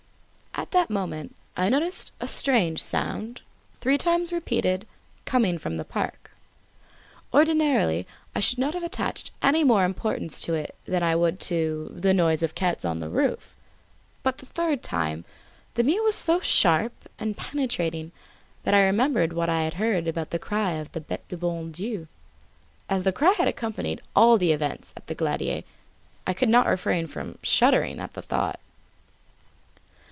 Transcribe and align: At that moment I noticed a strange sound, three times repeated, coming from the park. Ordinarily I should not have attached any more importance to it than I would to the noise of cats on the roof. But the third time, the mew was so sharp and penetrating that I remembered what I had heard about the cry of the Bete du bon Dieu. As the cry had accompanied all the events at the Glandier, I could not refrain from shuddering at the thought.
At 0.53 0.71
that 0.71 0.89
moment 0.89 1.35
I 1.57 1.69
noticed 1.69 2.11
a 2.21 2.27
strange 2.27 2.81
sound, 2.83 3.41
three 3.79 3.97
times 3.97 4.31
repeated, 4.31 4.85
coming 5.25 5.57
from 5.57 5.75
the 5.77 5.83
park. 5.85 6.31
Ordinarily 7.33 8.05
I 8.35 8.41
should 8.41 8.59
not 8.59 8.73
have 8.75 8.83
attached 8.83 9.31
any 9.41 9.63
more 9.63 9.83
importance 9.83 10.39
to 10.41 10.53
it 10.53 10.75
than 10.85 11.03
I 11.03 11.15
would 11.15 11.39
to 11.41 11.91
the 11.97 12.13
noise 12.13 12.43
of 12.43 12.53
cats 12.55 12.85
on 12.85 12.99
the 12.99 13.09
roof. 13.09 13.53
But 14.23 14.37
the 14.37 14.45
third 14.45 14.81
time, 14.83 15.25
the 15.73 15.83
mew 15.83 16.03
was 16.03 16.15
so 16.15 16.39
sharp 16.39 16.93
and 17.17 17.35
penetrating 17.35 18.11
that 18.63 18.75
I 18.75 18.83
remembered 18.83 19.33
what 19.33 19.49
I 19.49 19.61
had 19.63 19.73
heard 19.75 20.07
about 20.07 20.29
the 20.29 20.39
cry 20.39 20.73
of 20.73 20.91
the 20.91 21.01
Bete 21.01 21.27
du 21.27 21.37
bon 21.37 21.71
Dieu. 21.71 22.07
As 22.87 23.03
the 23.03 23.11
cry 23.13 23.31
had 23.31 23.47
accompanied 23.47 24.01
all 24.15 24.37
the 24.37 24.51
events 24.53 24.93
at 24.95 25.07
the 25.07 25.15
Glandier, 25.15 25.63
I 26.27 26.33
could 26.33 26.49
not 26.49 26.67
refrain 26.67 27.07
from 27.07 27.39
shuddering 27.41 27.99
at 27.99 28.13
the 28.13 28.21
thought. 28.21 28.59